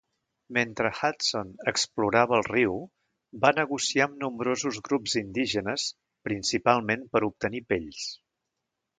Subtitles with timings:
[0.57, 2.79] Mentre Hudson explorava el riu
[3.43, 5.85] va negociar amb nombrosos grups indígenes,
[6.29, 8.09] principalment per obtenir pells.